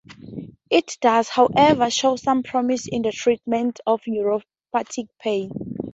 [0.71, 5.51] It does, however, show some promise in the treatment of neuropathic pain.